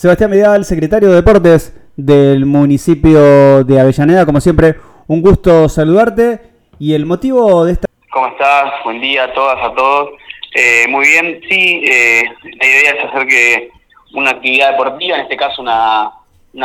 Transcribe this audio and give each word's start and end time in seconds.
Sebastián 0.00 0.30
Vidal, 0.30 0.64
secretario 0.64 1.10
de 1.10 1.16
Deportes 1.16 1.78
del 1.94 2.46
municipio 2.46 3.62
de 3.64 3.78
Avellaneda, 3.78 4.24
como 4.24 4.40
siempre, 4.40 4.76
un 5.06 5.20
gusto 5.20 5.68
saludarte 5.68 6.40
y 6.78 6.94
el 6.94 7.04
motivo 7.04 7.66
de 7.66 7.72
esta... 7.72 7.86
¿Cómo 8.10 8.28
estás? 8.28 8.82
Buen 8.82 9.02
día 9.02 9.24
a 9.24 9.34
todas, 9.34 9.62
a 9.62 9.74
todos. 9.74 10.08
Eh, 10.54 10.86
muy 10.88 11.06
bien, 11.06 11.42
sí, 11.46 11.82
eh, 11.84 12.22
la 12.42 12.66
idea 12.66 12.92
es 12.92 13.04
hacer 13.04 13.26
que 13.26 13.70
una 14.14 14.30
actividad 14.30 14.70
deportiva, 14.70 15.16
en 15.16 15.22
este 15.24 15.36
caso 15.36 15.60
una, 15.60 16.10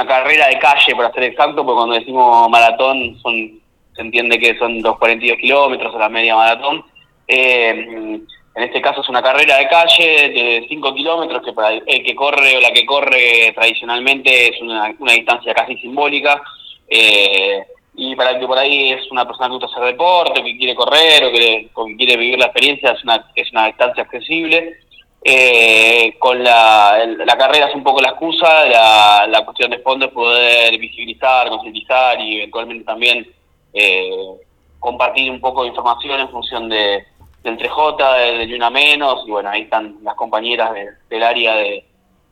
carrera 0.07 0.47
de 0.47 0.57
calle, 0.57 0.95
para 0.95 1.11
ser 1.11 1.23
exacto, 1.23 1.65
porque 1.65 1.75
cuando 1.75 1.95
decimos 1.95 2.49
maratón 2.49 3.19
son 3.21 3.59
se 3.97 4.01
entiende 4.01 4.39
que 4.39 4.57
son 4.57 4.81
los 4.81 4.97
42 4.97 5.37
kilómetros 5.39 5.93
o 5.93 5.99
la 5.99 6.07
media 6.07 6.37
maratón. 6.37 6.85
Eh, 7.27 8.21
en 8.55 8.63
este 8.63 8.81
caso 8.81 9.01
es 9.01 9.09
una 9.09 9.21
carrera 9.21 9.57
de 9.57 9.67
calle 9.67 10.29
de 10.29 10.65
5 10.69 10.93
kilómetros, 10.93 11.43
que 11.43 11.51
para 11.51 11.73
el 11.73 11.83
que 11.83 12.15
corre 12.15 12.55
o 12.55 12.61
la 12.61 12.71
que 12.71 12.85
corre 12.85 13.51
tradicionalmente 13.53 14.47
es 14.47 14.61
una, 14.61 14.95
distancia 15.13 15.53
casi 15.53 15.75
simbólica. 15.77 16.41
Eh, 16.87 17.65
y 17.97 18.15
para 18.15 18.31
el 18.31 18.39
que 18.39 18.47
por 18.47 18.57
ahí 18.57 18.93
es 18.93 19.11
una 19.11 19.25
persona 19.25 19.47
que 19.47 19.53
gusta 19.55 19.67
hacer 19.67 19.91
deporte, 19.91 20.41
que 20.41 20.57
quiere 20.57 20.73
correr 20.73 21.25
o 21.25 21.31
que, 21.31 21.69
quiere 21.97 22.15
vivir 22.15 22.39
la 22.39 22.45
experiencia, 22.45 22.91
es 22.91 23.03
una, 23.03 23.25
es 23.35 23.51
una 23.51 23.67
distancia 23.67 24.03
accesible. 24.03 24.77
Eh, 25.21 26.15
con 26.17 26.41
la, 26.41 27.05
la 27.25 27.37
carrera 27.37 27.67
es 27.67 27.75
un 27.75 27.83
poco 27.83 27.99
la 27.99 28.09
excusa, 28.09 28.65
la, 28.65 29.27
la 29.27 29.43
cuestión 29.43 29.71
de 29.71 29.79
fondo 29.79 30.05
es 30.05 30.11
poder 30.13 30.77
visibilizar, 30.77 31.49
concientizar 31.49 32.21
y 32.21 32.37
eventualmente 32.37 32.85
también 32.85 33.27
eh, 33.73 34.35
compartir 34.79 35.29
un 35.29 35.41
poco 35.41 35.63
de 35.63 35.69
información 35.69 36.21
en 36.21 36.29
función 36.29 36.69
de, 36.69 37.05
del 37.45 37.57
3J, 37.57 38.39
de 38.39 38.47
Yuna 38.47 38.71
Menos, 38.71 39.23
y 39.25 39.31
bueno, 39.31 39.49
ahí 39.49 39.61
están 39.61 39.97
las 40.03 40.15
compañeras 40.15 40.71
del 41.09 41.23
área 41.23 41.55
de, 41.55 41.85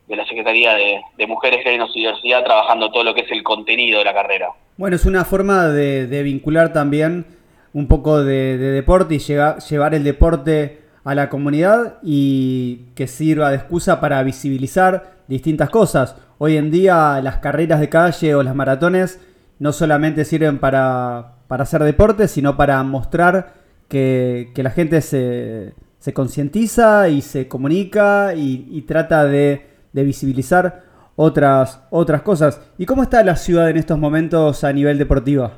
la 0.08 0.26
Secretaría 0.26 0.73
de, 0.73 1.27
Mujeres, 1.27 1.63
Géneros 1.63 1.91
y 1.94 1.99
Diversidad 1.99 2.44
trabajando 2.44 2.91
todo 2.91 3.03
lo 3.03 3.13
que 3.13 3.22
es 3.22 3.31
el 3.31 3.44
contenido 3.44 3.99
de 3.99 4.05
la 4.05 4.13
carrera. 4.13 4.48
Bueno, 4.76 4.95
es 4.95 5.05
una 5.05 5.23
forma 5.23 5.67
de, 5.67 6.23
vincular 6.23 6.73
también 6.73 7.25
un 7.73 7.88
poco 7.88 8.23
de, 8.23 8.58
deporte 8.58 9.16
y 9.16 9.20
llevar 9.20 9.94
el 9.94 10.03
deporte 10.03 10.81
a 11.03 11.14
la 11.16 11.30
comunidad 11.30 12.00
y 12.02 12.88
que 12.95 13.08
sirva 13.08 13.52
de 13.52 13.58
excusa 13.58 14.02
para 14.02 14.22
visibilizar 14.23 15.14
distintas 15.27 15.70
cosas. 15.70 16.17
Hoy 16.39 16.58
en 16.58 16.72
día 16.72 17.20
las 17.22 17.38
carreras 17.38 17.80
de 17.80 17.89
calle 17.89 18.36
o 18.36 18.42
las 18.42 18.55
maratones 18.55 19.22
no 19.59 19.73
solamente 19.73 20.25
sirven 20.25 20.59
para, 20.59 21.36
para 21.48 21.64
hacer 21.64 21.83
deporte, 21.83 22.27
sino 22.27 22.58
para 22.58 22.81
mostrar 22.83 23.62
que, 23.94 24.63
la 24.63 24.72
gente 24.72 25.02
se, 25.02 25.73
se 25.99 26.13
concientiza 26.13 27.08
y 27.09 27.22
se 27.22 27.47
comunica 27.47 28.33
y, 28.36 28.81
trata 28.81 29.25
de, 29.25 29.66
visibilizar 29.94 30.81
otras, 31.16 31.86
otras 31.91 32.23
cosas. 32.23 32.59
¿Y 32.77 32.86
cómo 32.86 33.03
está 33.03 33.23
la 33.23 33.36
ciudad 33.36 33.69
en 33.69 33.77
estos 33.77 33.97
momentos 33.97 34.64
a 34.64 34.73
nivel 34.73 34.97
deportivo? 34.97 35.52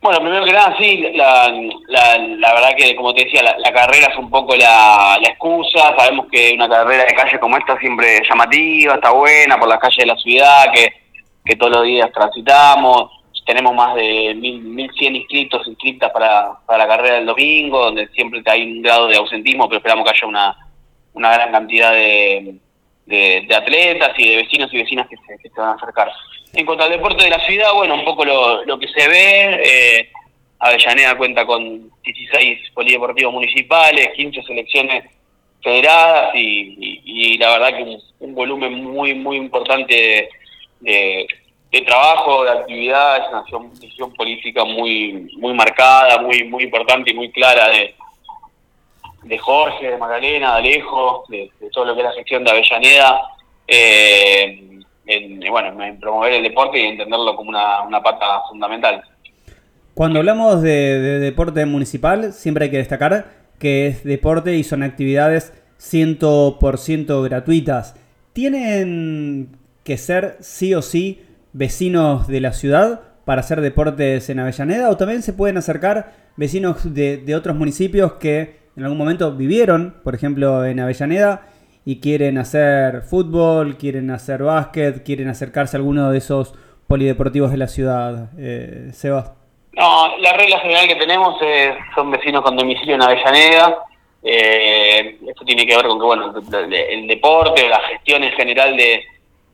Bueno, 0.00 0.20
primero 0.20 0.44
que 0.44 0.52
nada, 0.52 0.76
sí, 0.78 1.02
la, 1.14 1.50
la, 1.88 2.54
verdad 2.54 2.76
que, 2.76 2.94
como 2.94 3.14
te 3.14 3.24
decía, 3.24 3.42
la, 3.42 3.72
carrera 3.72 4.08
es 4.12 4.18
un 4.18 4.30
poco 4.30 4.54
la, 4.54 5.18
la, 5.20 5.28
excusa. 5.28 5.94
Sabemos 5.98 6.26
que 6.30 6.52
una 6.54 6.68
carrera 6.68 7.04
de 7.04 7.14
calle 7.14 7.40
como 7.40 7.56
esta 7.56 7.78
siempre 7.78 8.20
llamativa, 8.28 8.94
está 8.94 9.10
buena 9.10 9.58
por 9.58 9.68
las 9.68 9.78
calles 9.78 9.96
de 9.98 10.06
la 10.06 10.16
ciudad, 10.16 10.72
que 10.72 11.04
que 11.44 11.56
todos 11.56 11.72
los 11.72 11.84
días 11.84 12.10
transitamos. 12.12 13.10
Tenemos 13.44 13.74
más 13.74 13.94
de 13.94 14.34
1.100 14.36 15.16
inscritos, 15.16 15.66
inscritas 15.66 16.10
para, 16.12 16.58
para 16.66 16.86
la 16.86 16.88
carrera 16.88 17.16
del 17.16 17.26
domingo, 17.26 17.84
donde 17.84 18.08
siempre 18.08 18.42
hay 18.46 18.62
un 18.62 18.82
grado 18.82 19.06
de 19.08 19.16
ausentismo, 19.16 19.68
pero 19.68 19.78
esperamos 19.78 20.04
que 20.04 20.16
haya 20.16 20.26
una, 20.26 20.56
una 21.12 21.32
gran 21.34 21.52
cantidad 21.52 21.92
de, 21.92 22.56
de, 23.06 23.54
atletas 23.54 24.12
y 24.18 24.30
de 24.30 24.36
vecinos 24.36 24.72
y 24.72 24.78
vecinas 24.78 25.08
que 25.08 25.16
se, 25.16 25.38
que 25.42 25.48
se 25.50 25.60
van 25.60 25.70
a 25.70 25.74
acercar. 25.74 26.10
En 26.54 26.64
cuanto 26.64 26.84
al 26.84 26.90
deporte 26.90 27.24
de 27.24 27.30
la 27.30 27.40
ciudad, 27.40 27.72
bueno, 27.74 27.94
un 27.94 28.04
poco 28.04 28.24
lo, 28.24 28.64
lo 28.64 28.78
que 28.78 28.88
se 28.88 29.08
ve, 29.08 29.60
eh, 29.64 30.10
Avellaneda 30.58 31.16
cuenta 31.16 31.44
con 31.44 31.90
16 32.02 32.70
polideportivos 32.72 33.32
municipales, 33.32 34.10
15 34.16 34.42
selecciones 34.42 35.04
federadas 35.62 36.34
y, 36.34 37.02
y, 37.04 37.38
la 37.38 37.58
verdad 37.58 37.76
que 37.76 37.82
un, 37.82 38.00
un 38.20 38.34
volumen 38.34 38.72
muy, 38.84 39.14
muy 39.14 39.36
importante 39.36 40.28
de, 40.80 41.26
trabajo, 41.82 42.44
de 42.44 42.50
actividad, 42.50 43.16
es 43.18 43.52
una 43.52 43.70
visión 43.80 44.12
política 44.14 44.64
muy 44.64 45.30
muy 45.38 45.54
marcada, 45.54 46.20
muy 46.20 46.44
muy 46.44 46.64
importante 46.64 47.10
y 47.10 47.14
muy 47.14 47.30
clara 47.30 47.68
de, 47.68 47.94
de 49.24 49.38
Jorge, 49.38 49.90
de 49.90 49.96
Magdalena, 49.96 50.52
de 50.52 50.58
Alejo, 50.58 51.24
de, 51.28 51.50
todo 51.72 51.86
lo 51.86 51.94
que 51.94 52.00
es 52.00 52.06
la 52.06 52.12
gestión 52.12 52.44
de 52.44 52.50
Avellaneda, 52.50 53.20
eh, 53.66 54.80
en, 55.06 55.40
bueno, 55.50 55.82
en 55.82 55.98
promover 55.98 56.34
el 56.34 56.42
deporte 56.42 56.78
y 56.78 56.86
entenderlo 56.86 57.34
como 57.34 57.50
una, 57.50 57.82
una 57.82 58.02
pata 58.02 58.42
fundamental. 58.48 59.02
Cuando 59.94 60.18
hablamos 60.18 60.62
de, 60.62 60.98
de, 60.98 61.18
deporte 61.20 61.64
municipal, 61.66 62.32
siempre 62.32 62.64
hay 62.64 62.70
que 62.70 62.78
destacar 62.78 63.26
que 63.58 63.86
es 63.86 64.04
deporte 64.04 64.56
y 64.56 64.64
son 64.64 64.82
actividades 64.82 65.52
100% 65.78 67.22
gratuitas. 67.22 67.96
¿Tienen 68.32 69.56
que 69.84 69.96
ser 69.96 70.36
sí 70.40 70.74
o 70.74 70.82
sí 70.82 71.22
vecinos 71.54 72.26
de 72.26 72.40
la 72.40 72.52
ciudad 72.52 73.00
para 73.24 73.40
hacer 73.40 73.62
deportes 73.62 74.28
en 74.28 74.40
Avellaneda 74.40 74.90
o 74.90 74.96
también 74.96 75.22
se 75.22 75.32
pueden 75.32 75.56
acercar 75.56 76.12
vecinos 76.36 76.92
de, 76.92 77.34
otros 77.34 77.56
municipios 77.56 78.14
que 78.14 78.58
en 78.76 78.82
algún 78.82 78.98
momento 78.98 79.32
vivieron, 79.32 80.00
por 80.02 80.14
ejemplo, 80.14 80.64
en 80.66 80.80
Avellaneda 80.80 81.46
y 81.84 82.00
quieren 82.00 82.38
hacer 82.38 83.02
fútbol, 83.02 83.76
quieren 83.76 84.10
hacer 84.10 84.42
básquet, 84.42 85.04
quieren 85.04 85.28
acercarse 85.28 85.76
a 85.76 85.78
alguno 85.78 86.10
de 86.10 86.18
esos 86.18 86.54
polideportivos 86.88 87.52
de 87.52 87.56
la 87.56 87.68
ciudad. 87.68 88.30
Eh. 88.36 88.90
No, 89.72 90.18
la 90.18 90.32
regla 90.32 90.58
general 90.58 90.88
que 90.88 90.96
tenemos 90.96 91.40
es, 91.40 91.74
son 91.94 92.10
vecinos 92.10 92.42
con 92.42 92.56
domicilio 92.56 92.96
en 92.96 93.02
Avellaneda. 93.02 93.78
Eh, 94.22 95.18
esto 95.28 95.44
tiene 95.44 95.66
que 95.66 95.76
ver 95.76 95.86
con 95.86 95.98
que, 95.98 96.04
bueno, 96.04 96.34
el 96.90 97.06
deporte, 97.06 97.68
la 97.68 97.80
gestión 97.80 98.24
en 98.24 98.32
general 98.32 98.76
de, 98.76 99.04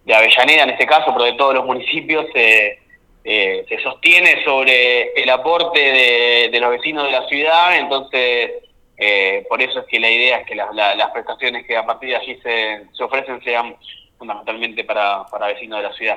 de 0.05 0.15
Avellaneda 0.15 0.65
en 0.65 0.71
este 0.71 0.87
caso, 0.87 1.12
pero 1.12 1.25
de 1.25 1.34
todos 1.34 1.55
los 1.55 1.65
municipios, 1.65 2.27
eh, 2.34 3.65
se 3.69 3.78
sostiene 3.83 4.43
sobre 4.44 5.12
el 5.12 5.28
aporte 5.28 6.49
de, 6.50 6.61
los 6.61 6.71
vecinos 6.71 7.05
de 7.05 7.12
la 7.12 7.28
ciudad, 7.28 7.78
entonces 7.78 8.50
eh, 8.97 9.44
por 9.49 9.61
eso 9.61 9.81
es 9.81 9.87
que 9.87 10.00
la 10.00 10.11
idea 10.11 10.38
es 10.38 10.47
que 10.47 10.55
las 10.55 11.11
prestaciones 11.12 11.66
que 11.66 11.77
a 11.77 11.84
partir 11.84 12.11
de 12.11 12.16
allí 12.16 12.38
se, 12.43 12.87
se 12.93 13.05
ofrecen 13.05 13.43
sean 13.43 13.77
fundamentalmente 14.19 14.84
para, 14.84 15.25
para 15.27 15.49
vecinos 15.49 15.78
de 15.78 15.88
la 15.88 15.94
ciudad. 15.94 16.17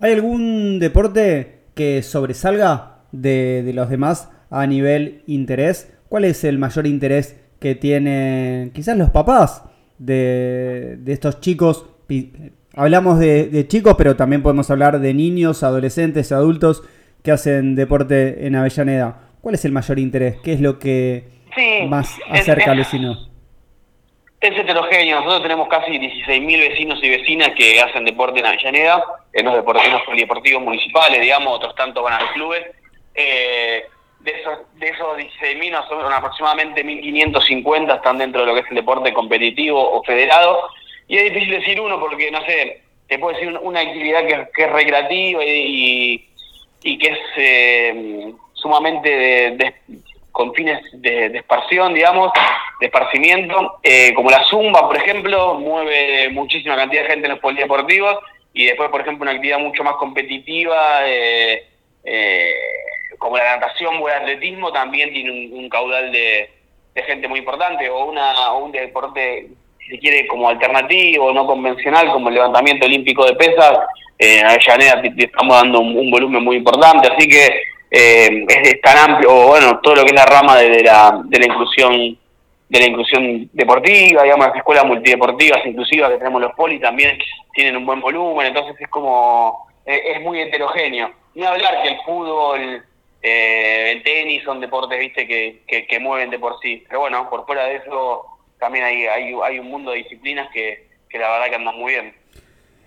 ¿Hay 0.00 0.12
algún 0.12 0.78
deporte 0.80 1.60
que 1.74 2.02
sobresalga 2.02 2.98
de, 3.12 3.62
de 3.62 3.72
los 3.72 3.88
demás 3.88 4.30
a 4.50 4.66
nivel 4.66 5.22
interés? 5.26 5.96
¿Cuál 6.08 6.24
es 6.24 6.44
el 6.44 6.58
mayor 6.58 6.86
interés 6.86 7.40
que 7.60 7.74
tienen 7.76 8.72
quizás 8.72 8.96
los 8.96 9.10
papás 9.10 9.64
de, 9.98 10.96
de 10.98 11.12
estos 11.12 11.40
chicos 11.40 11.86
Hablamos 12.74 13.18
de, 13.18 13.66
chicos, 13.68 13.94
pero 13.98 14.16
también 14.16 14.42
podemos 14.42 14.70
hablar 14.70 14.98
de 14.98 15.12
niños, 15.12 15.62
adolescentes, 15.62 16.32
adultos 16.32 16.82
que 17.22 17.30
hacen 17.30 17.74
deporte 17.74 18.46
en 18.46 18.56
Avellaneda. 18.56 19.28
¿Cuál 19.42 19.56
es 19.56 19.64
el 19.64 19.72
mayor 19.72 19.98
interés? 19.98 20.36
¿Qué 20.42 20.54
es 20.54 20.60
lo 20.60 20.78
que 20.78 21.24
más 21.88 22.18
acerca 22.30 22.70
al 22.70 22.78
vecino? 22.78 23.28
Es 24.40 24.58
heterogéneo. 24.58 25.18
Nosotros 25.18 25.42
tenemos 25.42 25.68
casi 25.68 25.92
16.000 25.98 26.68
vecinos 26.68 26.98
y 27.02 27.10
vecinas 27.10 27.50
que 27.50 27.80
hacen 27.80 28.04
deporte 28.06 28.40
en 28.40 28.46
Avellaneda, 28.46 29.04
en 29.34 29.44
los 29.44 29.54
deportivos 29.54 30.02
polideportivos 30.06 30.62
municipales, 30.62 31.20
digamos, 31.20 31.56
otros 31.56 31.74
tantos 31.74 32.02
van 32.02 32.14
a 32.14 32.20
los 32.22 32.30
clubes. 32.32 32.64
Eh, 33.14 33.84
de 34.20 34.30
esos, 34.30 34.58
de 34.76 34.88
esos 34.88 35.18
16.000, 35.18 35.88
son 35.88 36.12
aproximadamente 36.12 36.84
1.550 36.84 37.96
están 37.96 38.18
dentro 38.18 38.40
de 38.40 38.46
lo 38.46 38.54
que 38.54 38.60
es 38.60 38.66
el 38.70 38.76
deporte 38.76 39.12
competitivo 39.12 39.78
o 39.92 40.02
federado 40.04 40.68
y 41.08 41.18
es 41.18 41.24
difícil 41.24 41.50
decir 41.50 41.80
uno 41.80 41.98
porque, 42.00 42.30
no 42.30 42.44
sé, 42.44 42.80
te 43.08 43.18
puedo 43.18 43.36
decir 43.36 43.58
una 43.60 43.80
actividad 43.80 44.26
que, 44.26 44.62
es 44.62 44.72
recreativa 44.72 45.44
y, 45.44 46.28
y, 46.82 46.98
que 46.98 47.08
es 47.08 47.18
eh, 47.36 48.32
sumamente 48.54 49.08
de, 49.10 49.74
con 50.30 50.54
fines 50.54 50.80
de, 50.94 51.28
de, 51.28 51.44
digamos, 51.94 52.32
de 52.80 52.86
esparcimiento, 52.86 53.78
eh, 53.82 54.12
como 54.14 54.30
la 54.30 54.42
zumba, 54.44 54.86
por 54.88 54.96
ejemplo, 54.96 55.54
mueve 55.54 56.30
muchísima 56.30 56.76
cantidad 56.76 57.02
de 57.02 57.08
gente 57.08 57.26
en 57.26 57.32
los 57.32 57.40
polideportivos 57.40 58.16
y 58.54 58.66
después, 58.66 58.90
por 58.90 59.02
ejemplo, 59.02 59.22
una 59.22 59.32
actividad 59.32 59.58
mucho 59.58 59.84
más 59.84 59.96
competitiva, 59.96 61.02
eh, 61.06 61.64
como 63.18 63.36
la 63.36 63.56
natación 63.56 63.96
o 64.00 64.08
el 64.08 64.14
atletismo, 64.14 64.72
también 64.72 65.12
tiene 65.12 65.30
un, 65.30 65.68
caudal 65.68 66.10
de, 66.10 66.50
gente 67.06 67.28
muy 67.28 67.40
importante, 67.40 67.88
o, 67.88 68.06
una, 68.06 68.52
o 68.52 68.64
un 68.64 68.72
deporte 68.72 69.48
si 69.88 69.98
quiere, 69.98 70.26
como 70.26 70.48
alternativo, 70.48 71.32
no 71.32 71.46
convencional, 71.46 72.10
como 72.12 72.28
el 72.28 72.34
levantamiento 72.34 72.86
olímpico 72.86 73.24
de 73.24 73.34
pesas, 73.34 73.78
eh, 74.18 74.40
en 74.40 74.46
Avellaneda 74.46 75.02
estamos 75.16 75.56
dando 75.56 75.80
un, 75.80 76.10
volumen 76.10 76.44
muy 76.44 76.56
importante, 76.56 77.08
así 77.12 77.28
que 77.28 77.46
eh, 77.90 78.44
es, 78.48 78.80
tan 78.80 79.10
amplio, 79.10 79.48
bueno, 79.48 79.80
todo 79.82 79.96
lo 79.96 80.04
que 80.04 80.10
es 80.10 80.14
la 80.14 80.26
rama 80.26 80.56
de, 80.58 80.82
la, 80.82 81.20
de 81.24 81.38
la 81.38 81.46
inclusión 81.46 82.18
de 82.68 82.78
la 82.78 82.86
inclusión 82.86 83.50
deportiva, 83.52 84.22
digamos, 84.22 84.46
las 84.46 84.56
escuelas 84.56 84.86
multideportivas 84.86 85.58
inclusivas 85.66 86.10
que 86.10 86.16
tenemos 86.16 86.40
los 86.40 86.54
poli 86.54 86.80
también 86.80 87.18
tienen 87.52 87.76
un 87.76 87.84
buen 87.84 88.00
volumen, 88.00 88.46
entonces 88.46 88.74
es 88.80 88.88
como, 88.88 89.68
es 89.84 90.18
muy 90.22 90.40
heterogéneo. 90.40 91.10
Ni 91.34 91.44
hablar 91.44 91.82
que 91.82 91.90
el 91.90 92.00
fútbol, 92.00 92.82
eh, 93.22 93.92
el 93.92 94.02
tenis 94.02 94.42
son 94.42 94.60
deportes, 94.60 94.98
viste, 94.98 95.26
que, 95.26 95.86
que, 95.86 96.00
mueven 96.00 96.30
de 96.30 96.38
por 96.38 96.58
sí. 96.60 96.84
Pero 96.88 97.00
bueno, 97.00 97.30
por 97.30 97.46
fuera 97.46 97.66
de 97.66 97.76
eso 97.76 98.26
también 98.62 98.84
hay, 98.84 99.04
hay, 99.06 99.58
un 99.58 99.66
mundo 99.66 99.90
de 99.90 99.98
disciplinas 99.98 100.48
que, 100.54 100.88
que 101.10 101.18
la 101.18 101.32
verdad 101.32 101.46
que 101.48 101.56
andan 101.56 101.76
muy 101.76 101.94
bien. 101.94 102.12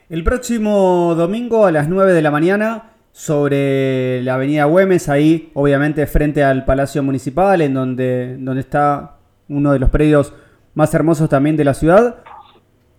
El 0.10 0.24
próximo 0.24 1.16
domingo 1.16 1.66
a 1.66 1.72
las 1.72 1.89
9 1.89 2.13
de 2.13 2.22
la 2.22 2.31
mañana 2.31 2.94
sobre 3.12 4.22
la 4.24 4.36
avenida 4.36 4.63
Güemes, 4.66 5.10
ahí 5.10 5.51
obviamente 5.54 6.07
frente 6.07 6.45
al 6.45 6.63
Palacio 6.63 7.04
Municipal, 7.04 7.62
en 7.62 7.74
donde, 7.74 8.38
donde 8.38 8.62
está 8.62 9.18
uno 9.50 9.74
de 9.74 9.80
los 9.80 9.89
predios 9.89 10.33
más 10.75 10.94
hermosos 10.94 11.27
también 11.27 11.57
de 11.57 11.66
la 11.66 11.74
ciudad, 11.74 12.24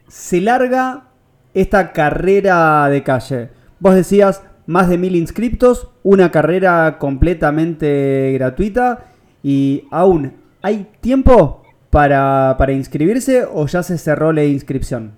se 0.07 0.43
larga 0.43 1.05
esta 1.55 1.93
carrera 1.93 2.89
de 2.91 3.03
calle. 3.03 3.49
Vos 3.81 3.95
decías 3.95 4.43
más 4.67 4.91
de 4.91 4.99
mil 4.99 5.17
inscriptos, 5.17 5.89
una 6.03 6.31
carrera 6.31 6.99
completamente 6.99 8.33
gratuita 8.35 9.07
y 9.43 9.85
aún 9.91 10.35
hay 10.61 10.87
tiempo 11.01 11.63
para, 11.97 12.57
para 12.59 12.73
inscribirse 12.73 13.47
o 13.51 13.67
ya 13.67 13.83
se 13.83 13.97
cerró 13.97 14.31
la 14.31 14.45
inscripción. 14.45 15.17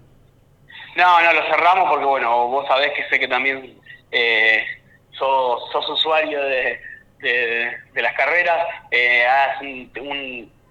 No, 0.95 1.21
no, 1.21 1.33
lo 1.33 1.43
cerramos 1.51 1.91
porque 1.91 2.05
bueno, 2.05 2.47
vos 2.47 2.69
sabés 2.69 2.93
que 2.93 3.03
sé 3.09 3.19
que 3.19 3.27
también 3.27 3.77
eh, 4.13 4.63
sos, 5.11 5.89
usuario 5.91 6.41
de, 6.41 6.79
de, 7.19 8.01
las 8.01 8.15
carreras. 8.15 8.65
Eh, 8.93 9.27
hace 9.27 9.89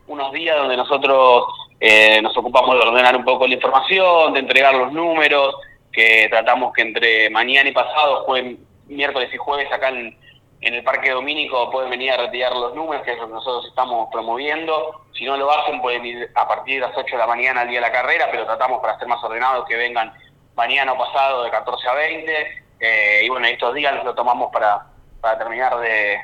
unos 0.07 0.31
días 0.31 0.55
donde 0.55 0.77
nosotros 0.77 1.43
eh, 1.81 2.21
nos 2.21 2.37
ocupamos 2.37 2.75
de 2.75 2.87
ordenar 2.87 3.17
un 3.17 3.25
poco 3.25 3.45
la 3.45 3.55
información, 3.55 4.33
de 4.33 4.39
entregar 4.39 4.75
los 4.75 4.93
números, 4.93 5.55
que 5.91 6.27
tratamos 6.29 6.71
que 6.71 6.83
entre 6.83 7.29
mañana 7.31 7.67
y 7.67 7.73
pasado, 7.73 8.23
jueves, 8.23 8.55
miércoles 8.87 9.29
y 9.33 9.37
jueves 9.37 9.69
acá 9.73 9.89
en, 9.89 10.16
el 10.61 10.83
Parque 10.83 11.11
Domínico 11.11 11.69
pueden 11.69 11.91
venir 11.91 12.11
a 12.11 12.17
retirar 12.17 12.55
los 12.55 12.73
números, 12.73 13.03
que 13.03 13.13
es 13.13 13.19
lo 13.19 13.27
que 13.27 13.33
nosotros 13.33 13.67
estamos 13.67 14.09
promoviendo. 14.11 15.01
Si 15.13 15.25
no 15.25 15.37
lo 15.37 15.51
hacen, 15.51 15.81
pueden 15.81 16.05
ir 16.05 16.31
a 16.33 16.47
partir 16.47 16.81
de 16.81 16.87
las 16.87 16.97
8 16.97 17.15
de 17.15 17.17
la 17.17 17.27
mañana 17.27 17.61
al 17.61 17.67
día 17.67 17.79
de 17.79 17.87
la 17.87 17.91
carrera, 17.91 18.27
pero 18.31 18.45
tratamos 18.45 18.81
para 18.81 18.97
ser 18.97 19.07
más 19.07 19.23
ordenados 19.23 19.67
que 19.67 19.75
vengan 19.75 20.13
mañana 20.55 20.93
o 20.93 20.97
pasado 20.97 21.43
de 21.43 21.51
14 21.51 21.87
a 21.87 21.93
20. 21.93 22.63
Eh, 22.79 23.21
y 23.23 23.29
bueno, 23.29 23.45
estos 23.47 23.73
días 23.75 24.03
lo 24.03 24.15
tomamos 24.15 24.51
para, 24.51 24.87
para 25.21 25.37
terminar 25.37 25.77
de, 25.77 26.19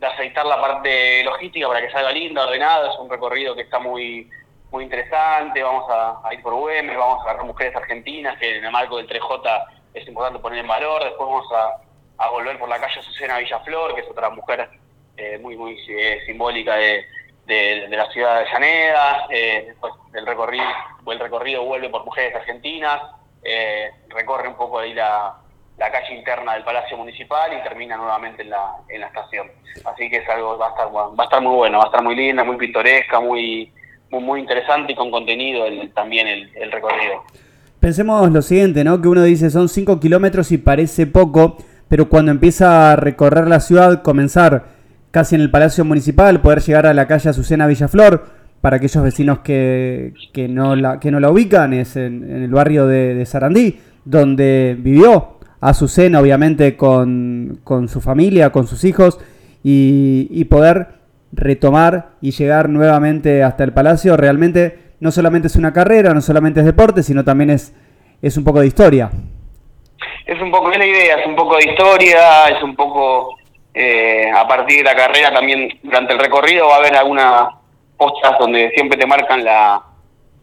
aceitar 0.00 0.46
la 0.46 0.60
parte 0.60 1.24
logística 1.24 1.66
para 1.66 1.80
que 1.80 1.90
salga 1.90 2.12
lindo, 2.12 2.40
ordenado. 2.40 2.92
Es 2.92 2.98
un 2.98 3.10
recorrido 3.10 3.56
que 3.56 3.62
está 3.62 3.80
muy 3.80 4.30
muy 4.70 4.84
interesante. 4.84 5.62
Vamos 5.62 5.86
a, 5.90 6.32
ir 6.32 6.42
por 6.42 6.54
Güemes, 6.54 6.96
vamos 6.96 7.26
a 7.26 7.32
ver 7.32 7.42
mujeres 7.42 7.74
argentinas, 7.74 8.38
que 8.38 8.58
en 8.58 8.64
el 8.64 8.70
marco 8.70 8.98
del 8.98 9.08
3J 9.08 9.66
es 9.94 10.06
importante 10.06 10.38
poner 10.38 10.60
en 10.60 10.68
valor. 10.68 11.02
Después 11.02 11.28
vamos 11.28 11.52
a, 11.52 11.87
volver 12.30 12.58
por 12.58 12.68
la 12.68 12.80
calle 12.80 13.00
Azucena 13.00 13.38
Villaflor, 13.38 13.94
que 13.94 14.00
es 14.00 14.08
otra 14.08 14.30
mujer 14.30 14.68
eh, 15.16 15.38
muy 15.38 15.56
muy 15.56 15.76
eh, 15.88 16.20
simbólica 16.26 16.76
de, 16.76 17.04
de, 17.46 17.88
la 17.90 18.10
ciudad 18.10 18.40
de 18.40 18.46
Llaneda. 18.52 19.26
después 19.28 19.92
del 20.12 20.26
recorrido, 20.26 20.66
el 21.10 21.18
recorrido 21.18 21.64
vuelve 21.64 21.88
por 21.88 22.04
mujeres 22.04 22.34
argentinas. 22.34 23.00
recorre 24.10 24.48
un 24.48 24.56
poco 24.56 24.80
ahí 24.80 24.92
la, 24.94 25.36
la 25.78 25.92
calle 25.92 26.14
interna 26.14 26.54
del 26.54 26.64
Palacio 26.64 26.96
Municipal 26.96 27.50
y 27.52 27.62
termina 27.62 27.96
nuevamente 27.96 28.42
en 28.42 28.50
la, 28.50 28.72
en 28.88 29.00
la 29.00 29.06
estación. 29.06 29.46
Así 29.84 30.10
que 30.10 30.16
es 30.18 30.28
algo, 30.28 30.58
va 30.58 30.66
a 30.66 30.70
estar, 30.70 30.88
va 30.88 31.22
a 31.22 31.24
estar 31.24 31.40
muy 31.40 31.54
bueno, 31.54 31.78
va 31.78 31.84
a 31.84 31.86
estar 31.86 32.02
muy 32.02 32.16
linda, 32.16 32.42
muy 32.42 32.56
pintoresca, 32.56 33.20
muy, 33.20 33.72
muy, 34.10 34.40
interesante 34.40 34.92
y 34.92 34.96
con 34.96 35.10
contenido 35.10 35.64
también 35.94 36.26
el, 36.26 36.72
recorrido. 36.72 37.22
Pensemos 37.78 38.28
lo 38.30 38.42
siguiente, 38.42 38.82
¿no? 38.82 39.00
Que 39.00 39.06
uno 39.06 39.22
dice 39.22 39.50
son 39.50 39.68
5 39.68 40.00
kilómetros 40.00 40.50
y 40.50 40.58
parece 40.58 41.06
poco, 41.06 41.58
pero 41.88 42.08
cuando 42.08 42.30
empieza 42.30 42.92
a 42.92 42.96
recorrer 42.96 43.48
la 43.48 43.60
ciudad, 43.60 44.02
comenzar 44.02 44.66
casi 45.10 45.34
en 45.34 45.40
el 45.40 45.50
Palacio 45.50 45.84
Municipal, 45.84 46.40
poder 46.40 46.60
llegar 46.60 46.86
a 46.86 46.94
la 46.94 47.06
calle 47.06 47.30
Azucena 47.30 47.66
Villaflor, 47.66 48.38
para 48.60 48.76
aquellos 48.76 49.02
vecinos 49.02 49.38
que, 49.40 50.14
que, 50.32 50.48
no, 50.48 50.74
la, 50.74 50.98
que 50.98 51.10
no 51.10 51.20
la 51.20 51.30
ubican, 51.30 51.72
es 51.72 51.96
en, 51.96 52.24
el 52.24 52.50
barrio 52.50 52.86
de, 52.86 53.24
Sarandí, 53.24 53.78
donde 54.04 54.76
vivió 54.78 55.38
Azucena, 55.60 56.20
obviamente, 56.20 56.76
con, 56.76 57.60
con 57.64 57.88
su 57.88 58.00
familia, 58.00 58.50
con 58.50 58.66
sus 58.66 58.84
hijos, 58.84 59.18
y, 59.62 60.44
poder 60.44 60.98
retomar 61.32 62.12
y 62.20 62.30
llegar 62.30 62.70
nuevamente 62.70 63.42
hasta 63.42 63.64
el 63.64 63.72
Palacio, 63.72 64.16
realmente 64.16 64.94
no 65.00 65.10
solamente 65.10 65.48
es 65.48 65.56
una 65.56 65.72
carrera, 65.72 66.14
no 66.14 66.20
solamente 66.20 66.60
es 66.60 66.66
deporte, 66.66 67.02
sino 67.02 67.22
también 67.22 67.50
es, 67.50 67.74
es 68.22 68.36
un 68.36 68.44
poco 68.44 68.60
de 68.60 68.66
historia. 68.66 69.10
Es 70.28 70.38
un 70.42 70.50
poco, 70.50 70.70
es 70.70 70.76
la 70.76 70.84
idea, 70.84 71.16
es 71.16 71.26
un 71.26 71.34
poco 71.34 71.56
de 71.56 71.70
historia, 71.70 72.48
es 72.48 72.62
un 72.62 72.76
poco, 72.76 73.38
eh, 73.72 74.30
a 74.30 74.46
partir 74.46 74.76
de 74.76 74.84
la 74.84 74.94
carrera 74.94 75.32
también, 75.32 75.80
durante 75.82 76.12
el 76.12 76.18
recorrido 76.18 76.68
va 76.68 76.74
a 76.74 76.78
haber 76.80 76.94
algunas 76.96 77.48
postas 77.96 78.38
donde 78.38 78.70
siempre 78.74 78.98
te 78.98 79.06
marcan 79.06 79.42
la, 79.42 79.82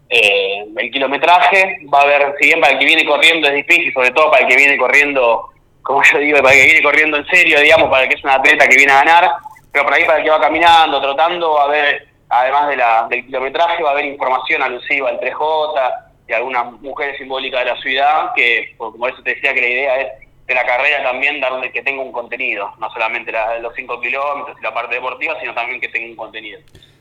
eh, 0.09 0.65
el 0.75 0.89
kilometraje, 0.89 1.81
va 1.93 1.99
a 1.99 2.01
haber, 2.01 2.33
si 2.39 2.47
bien 2.47 2.59
para 2.59 2.73
el 2.73 2.79
que 2.79 2.85
viene 2.85 3.05
corriendo 3.05 3.47
es 3.47 3.53
difícil, 3.53 3.93
sobre 3.93 4.09
todo 4.09 4.31
para 4.31 4.41
el 4.41 4.47
que 4.47 4.55
viene 4.55 4.75
corriendo, 4.75 5.49
como 5.83 6.01
yo 6.01 6.17
digo, 6.17 6.41
para 6.41 6.55
el 6.55 6.61
que 6.61 6.65
viene 6.65 6.81
corriendo 6.81 7.17
en 7.17 7.27
serio, 7.27 7.59
digamos, 7.59 7.88
para 7.88 8.05
el 8.05 8.09
que 8.09 8.15
es 8.15 8.23
un 8.23 8.31
atleta 8.31 8.67
que 8.67 8.77
viene 8.77 8.91
a 8.91 9.03
ganar, 9.03 9.31
pero 9.71 9.85
por 9.85 9.93
ahí 9.93 10.03
para 10.05 10.17
el 10.17 10.23
que 10.23 10.31
va 10.31 10.41
caminando, 10.41 10.99
trotando, 10.99 11.53
va 11.53 11.61
a 11.61 11.65
haber, 11.65 12.07
además 12.29 12.69
de 12.69 12.77
la, 12.77 13.05
del 13.07 13.23
kilometraje, 13.23 13.83
va 13.83 13.89
a 13.89 13.93
haber 13.93 14.05
información 14.05 14.63
alusiva 14.63 15.09
al 15.09 15.19
3J 15.19 16.04
y 16.27 16.33
algunas 16.33 16.72
mujeres 16.81 17.18
simbólicas 17.18 17.63
de 17.63 17.72
la 17.72 17.81
ciudad, 17.81 18.31
que 18.36 18.74
como 18.77 19.07
eso 19.07 19.22
te 19.24 19.36
decía 19.36 19.54
que 19.54 19.62
la 19.62 19.68
idea 19.68 20.01
es 20.01 20.07
de 20.48 20.54
la 20.54 20.66
carrera 20.66 21.04
también 21.04 21.42
darle 21.42 21.72
que 21.72 21.81
tenga 21.81 22.04
un 22.04 22.12
contenido, 22.12 22.72
no 22.80 22.92
solamente 22.92 23.31
la, 23.31 23.60
los 23.60 23.74
5 23.75 24.00
kilómetros 24.00 24.57
y 24.60 24.63
la 24.63 24.74
parte 24.74 24.95
deportiva, 24.95 25.33
sino 25.39 25.54
también 25.54 25.81
que 25.81 25.88
tenga 25.88 26.07
un 26.07 26.16
contenido. 26.16 26.60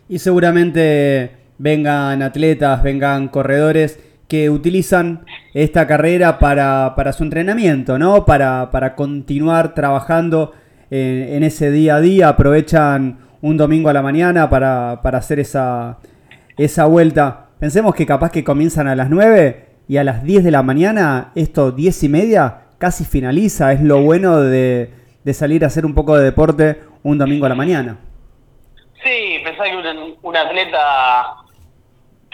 Y 0.09 0.19
seguramente 0.19 1.31
vengan 1.59 2.23
atletas, 2.23 2.82
vengan 2.82 3.29
corredores 3.29 3.99
que 4.29 4.49
utilizan 4.50 5.26
esta 5.53 5.87
carrera 5.87 6.38
para, 6.38 6.94
para 6.97 7.12
su 7.12 7.23
entrenamiento, 7.23 7.99
¿no? 7.99 8.25
Para, 8.25 8.71
para 8.71 8.94
continuar 8.94 9.75
trabajando 9.75 10.53
en, 10.91 11.44
ese 11.44 11.71
día 11.71 11.97
a 11.97 12.00
día, 12.00 12.29
aprovechan 12.29 13.19
un 13.43 13.56
domingo 13.56 13.91
a 13.91 13.93
la 13.93 14.03
mañana 14.03 14.49
para, 14.49 15.00
para 15.03 15.19
hacer 15.19 15.41
esa, 15.41 15.99
esa 16.56 16.87
vuelta. 16.87 17.44
Pensemos 17.58 17.94
que 17.94 18.06
capaz 18.06 18.30
que 18.30 18.44
comienzan 18.44 18.88
a 18.88 18.96
las 18.96 19.10
9 19.10 19.66
y 19.88 19.96
a 19.96 20.04
las 20.04 20.24
10 20.24 20.44
de 20.44 20.50
la 20.50 20.62
mañana, 20.62 21.32
esto 21.34 21.70
10 21.70 22.02
y 22.04 22.08
media, 22.08 22.62
casi 22.78 23.04
finaliza. 23.04 23.73
Es 23.73 23.80
lo 23.80 24.00
bueno 24.00 24.40
de, 24.40 24.90
de 25.23 25.34
salir 25.34 25.64
a 25.64 25.68
hacer 25.68 25.87
un 25.87 25.94
poco 25.94 26.16
de 26.16 26.25
deporte 26.25 26.80
un 27.02 27.18
domingo 27.18 27.46
a 27.46 27.50
la 27.50 27.54
mañana. 27.54 27.99
Sí, 29.02 29.40
pensá 29.44 29.64
que 29.64 29.76
un, 29.76 30.16
un 30.23 30.37
atleta 30.37 31.44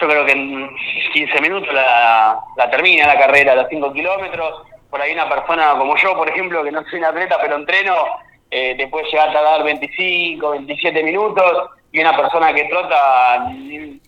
yo 0.01 0.07
creo 0.07 0.25
que 0.25 0.31
en 0.31 0.69
15 1.13 1.41
minutos 1.41 1.71
la, 1.73 2.39
termina 2.71 3.05
la 3.05 3.19
carrera, 3.19 3.55
los 3.55 3.67
5 3.69 3.93
kilómetros. 3.93 4.63
Por 4.89 4.99
ahí 4.99 5.13
una 5.13 5.29
persona 5.29 5.75
como 5.77 5.95
yo, 5.97 6.15
por 6.15 6.27
ejemplo, 6.27 6.63
que 6.63 6.71
no 6.71 6.83
soy 6.89 6.99
un 6.99 7.05
atleta 7.05 7.37
pero 7.39 7.55
entreno, 7.55 7.95
eh, 8.49 8.75
te 8.75 8.87
puede 8.87 9.05
llegar 9.09 9.29
a 9.29 9.33
tardar 9.33 9.63
25, 9.63 10.49
27 10.49 11.03
minutos 11.03 11.69
y 11.91 11.99
una 11.99 12.15
persona 12.15 12.53
que 12.53 12.65
trota 12.65 13.51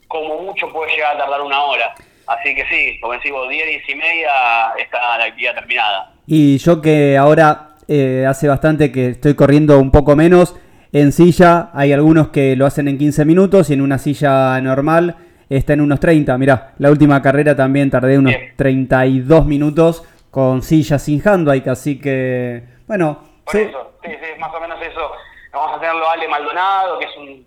como 0.08 0.42
mucho 0.42 0.72
puede 0.72 0.94
llegar 0.94 1.16
a 1.16 1.20
tardar 1.20 1.42
una 1.42 1.62
hora. 1.64 1.94
Así 2.28 2.56
que 2.56 2.64
sí, 2.70 3.00
como 3.02 3.14
decimos, 3.14 3.50
10, 3.50 3.66
10 3.66 3.90
y 3.90 3.96
media 3.96 4.32
está 4.78 5.18
la 5.18 5.26
actividad 5.26 5.56
terminada. 5.56 6.14
Y 6.26 6.58
yo 6.60 6.82
que 6.82 7.18
ahora 7.18 7.76
eh, 7.88 8.26
hace 8.28 8.48
bastante 8.48 8.92
que 8.92 9.10
estoy 9.10 9.36
corriendo 9.36 9.80
un 9.80 9.92
poco 9.92 10.16
menos, 10.16 10.56
en 10.94 11.12
silla 11.12 11.70
hay 11.74 11.92
algunos 11.92 12.30
que 12.30 12.56
lo 12.56 12.66
hacen 12.66 12.88
en 12.88 12.98
15 12.98 13.26
minutos 13.26 13.70
y 13.70 13.74
en 13.74 13.82
una 13.82 13.98
silla 13.98 14.60
normal 14.62 15.18
está 15.50 15.74
en 15.74 15.82
unos 15.82 16.00
30. 16.00 16.38
Mirá, 16.38 16.74
la 16.78 16.90
última 16.90 17.22
carrera 17.22 17.56
también 17.56 17.90
tardé 17.90 18.18
unos 18.18 18.34
32 18.56 19.46
minutos 19.46 20.04
con 20.32 20.62
silla 20.62 20.98
sin 20.98 21.22
handbike, 21.28 21.68
así 21.68 22.00
que, 22.00 22.64
bueno. 22.88 23.20
sí. 23.48 23.60
Eso, 23.60 23.94
sí, 24.04 24.12
sí, 24.12 24.40
más 24.40 24.54
o 24.54 24.60
menos 24.60 24.82
eso. 24.82 25.12
Vamos 25.52 25.78
a 25.78 25.80
tenerlo 25.80 26.10
Ale 26.10 26.28
Maldonado, 26.28 26.98
que 26.98 27.06
es 27.06 27.18
un, 27.18 27.46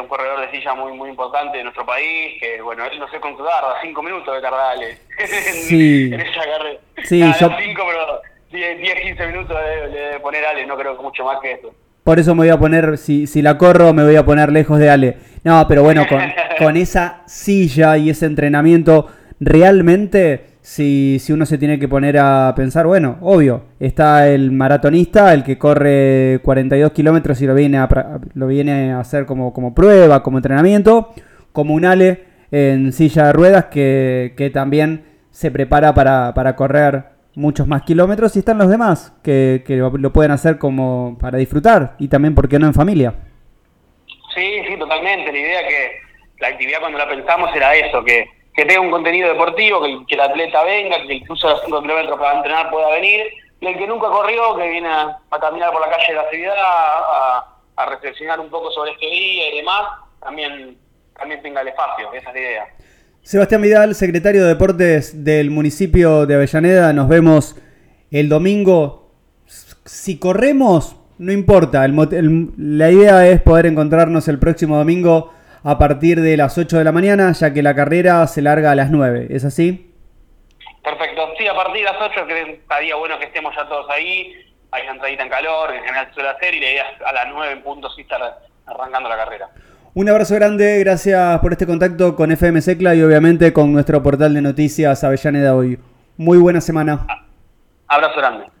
un 0.00 0.08
corredor 0.08 0.40
de 0.40 0.50
silla 0.50 0.74
muy 0.74 0.92
muy 0.92 1.10
importante 1.10 1.58
de 1.58 1.64
nuestro 1.64 1.84
país, 1.84 2.40
que 2.40 2.60
bueno, 2.62 2.84
él 2.84 2.98
no 2.98 3.08
sé 3.10 3.20
cuánto 3.20 3.44
tarda, 3.44 3.80
5 3.82 4.02
minutos 4.02 4.34
de 4.34 4.40
tardar 4.40 4.72
Ale 4.72 4.98
sí. 5.68 6.10
en, 6.12 6.20
esa 6.20 6.40
carrera. 6.40 6.80
Sí, 7.04 7.20
yo... 7.20 7.50
5, 7.58 7.82
pero 7.86 8.22
10, 8.50 9.00
15 9.02 9.26
minutos 9.26 9.56
de, 9.58 9.88
de 9.88 10.20
poner 10.20 10.44
Ale, 10.44 10.66
no 10.66 10.76
creo 10.76 10.96
que 10.96 11.02
mucho 11.02 11.24
más 11.24 11.40
que 11.40 11.52
eso. 11.52 11.74
Por 12.04 12.18
eso 12.18 12.34
me 12.34 12.40
voy 12.40 12.48
a 12.48 12.58
poner, 12.58 12.98
si, 12.98 13.28
si 13.28 13.42
la 13.42 13.56
corro, 13.56 13.92
me 13.92 14.02
voy 14.02 14.16
a 14.16 14.24
poner 14.24 14.50
lejos 14.50 14.78
de 14.80 14.90
Ale. 14.90 15.16
No, 15.44 15.66
pero 15.68 15.84
bueno, 15.84 16.04
con, 16.08 16.20
con 16.58 16.76
esa 16.76 17.22
silla 17.26 17.96
y 17.96 18.10
ese 18.10 18.26
entrenamiento, 18.26 19.08
realmente, 19.38 20.51
si, 20.62 21.18
si 21.18 21.32
uno 21.32 21.44
se 21.44 21.58
tiene 21.58 21.80
que 21.80 21.88
poner 21.88 22.16
a 22.18 22.54
pensar, 22.56 22.86
bueno, 22.86 23.18
obvio, 23.20 23.64
está 23.80 24.28
el 24.28 24.52
maratonista, 24.52 25.34
el 25.34 25.42
que 25.42 25.58
corre 25.58 26.40
42 26.44 26.92
kilómetros 26.92 27.42
y 27.42 27.46
lo 27.46 27.54
viene 27.54 27.78
a, 27.78 27.88
lo 28.34 28.46
viene 28.46 28.92
a 28.92 29.00
hacer 29.00 29.26
como, 29.26 29.52
como 29.52 29.74
prueba, 29.74 30.22
como 30.22 30.38
entrenamiento, 30.38 31.12
comunale 31.50 32.24
en 32.52 32.92
silla 32.92 33.26
de 33.26 33.32
ruedas 33.32 33.64
que, 33.66 34.34
que 34.36 34.50
también 34.50 35.04
se 35.32 35.50
prepara 35.50 35.94
para, 35.94 36.32
para, 36.32 36.54
correr 36.54 37.06
muchos 37.34 37.66
más 37.66 37.82
kilómetros 37.82 38.36
y 38.36 38.38
están 38.38 38.58
los 38.58 38.68
demás 38.68 39.12
que, 39.24 39.64
que 39.66 39.76
lo, 39.76 40.12
pueden 40.12 40.30
hacer 40.30 40.58
como 40.58 41.18
para 41.18 41.38
disfrutar 41.38 41.96
y 41.98 42.06
también, 42.06 42.36
¿por 42.36 42.48
qué 42.48 42.60
no, 42.60 42.66
en 42.68 42.74
familia? 42.74 43.14
Sí, 44.32 44.62
sí, 44.68 44.78
totalmente. 44.78 45.32
La 45.32 45.38
idea 45.38 45.66
que 45.66 45.90
la 46.38 46.48
actividad 46.48 46.78
cuando 46.78 46.98
la 46.98 47.08
pensamos 47.08 47.50
era 47.56 47.74
eso, 47.74 48.04
que, 48.04 48.26
que 48.54 48.64
tenga 48.64 48.80
un 48.80 48.90
contenido 48.90 49.28
deportivo, 49.28 49.82
que, 50.06 50.14
el 50.14 50.20
atleta 50.20 50.62
venga, 50.64 50.96
que 51.06 51.14
incluso 51.14 51.48
los 51.48 51.62
5 51.64 51.82
kilómetros 51.82 52.18
para 52.18 52.36
entrenar 52.36 52.70
pueda 52.70 52.90
venir, 52.90 53.22
y 53.60 53.66
el 53.66 53.78
que 53.78 53.86
nunca 53.86 54.08
corrió, 54.08 54.56
que 54.56 54.68
viene 54.68 54.88
a, 54.88 55.18
caminar 55.40 55.72
por 55.72 55.80
la 55.80 55.90
calle 55.90 56.08
de 56.08 56.14
la 56.14 56.28
ciudad, 56.30 56.54
a, 56.56 57.48
reflexionar 57.88 58.38
un 58.38 58.48
poco 58.48 58.70
sobre 58.70 58.92
este 58.92 59.06
día 59.06 59.52
y 59.52 59.56
demás, 59.56 59.82
también, 60.20 60.78
también 61.18 61.42
tenga 61.42 61.62
el 61.62 61.68
espacio, 61.68 62.12
esa 62.12 62.28
es 62.28 62.34
la 62.34 62.40
idea. 62.40 62.66
Sebastián 63.22 63.62
Vidal, 63.62 63.94
secretario 63.96 64.42
de 64.42 64.48
Deportes 64.48 65.24
del 65.24 65.50
municipio 65.50 66.26
de 66.26 66.34
Avellaneda, 66.36 66.92
nos 66.92 67.08
vemos 67.08 67.56
el 68.12 68.28
domingo. 68.28 69.10
Si 69.84 70.18
corremos, 70.18 70.96
no 71.18 71.32
importa, 71.32 71.86
la 71.88 72.90
idea 72.90 73.28
es 73.28 73.40
poder 73.42 73.66
encontrarnos 73.66 74.28
el 74.28 74.38
próximo 74.38 74.76
domingo 74.76 75.32
a 75.64 75.78
partir 75.78 76.20
de 76.20 76.36
las 76.36 76.58
8 76.58 76.78
de 76.78 76.84
la 76.84 76.92
mañana, 76.92 77.32
ya 77.32 77.52
que 77.52 77.62
la 77.62 77.74
carrera 77.74 78.26
se 78.26 78.42
larga 78.42 78.72
a 78.72 78.74
las 78.74 78.90
9, 78.90 79.28
¿es 79.30 79.44
así? 79.44 79.92
Perfecto, 80.82 81.28
sí, 81.38 81.46
a 81.46 81.54
partir 81.54 81.84
de 81.84 81.92
las 81.92 82.00
8 82.00 82.26
que 82.26 82.40
estaría 82.52 82.96
bueno 82.96 83.18
que 83.18 83.26
estemos 83.26 83.54
ya 83.54 83.68
todos 83.68 83.88
ahí, 83.90 84.32
hay 84.72 84.82
una 84.82 84.92
entradita 84.92 85.22
en 85.22 85.28
calor, 85.28 85.72
en 85.72 85.84
general 85.84 86.08
suele 86.12 86.30
hacer, 86.30 86.54
y 86.54 86.60
la 86.60 86.70
idea 86.70 86.90
es 86.90 87.02
a 87.06 87.12
las 87.12 87.26
9 87.32 87.52
en 87.52 87.62
punto 87.62 87.90
sí 87.90 88.02
estar 88.02 88.20
arrancando 88.66 89.08
la 89.08 89.16
carrera. 89.16 89.48
Un 89.94 90.08
abrazo 90.08 90.34
grande, 90.34 90.78
gracias 90.80 91.38
por 91.40 91.52
este 91.52 91.66
contacto 91.66 92.16
con 92.16 92.32
FM 92.32 92.62
Secla 92.62 92.94
y 92.94 93.02
obviamente 93.02 93.52
con 93.52 93.72
nuestro 93.72 94.02
portal 94.02 94.32
de 94.32 94.40
noticias 94.40 95.04
Avellaneda 95.04 95.54
Hoy. 95.54 95.78
Muy 96.16 96.38
buena 96.38 96.62
semana. 96.62 97.06
Abrazo 97.88 98.16
grande. 98.16 98.46